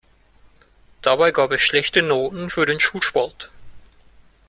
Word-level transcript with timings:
Dabei 1.03 1.29
gab 1.31 1.51
es 1.51 1.61
schlechte 1.61 2.01
Noten 2.01 2.49
für 2.49 2.65
den 2.65 2.79
Schulsport. 2.79 3.51